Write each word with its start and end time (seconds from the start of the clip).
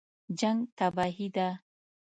جنګ 0.39 0.59
تباهي 0.77 1.27
ده 1.35 1.47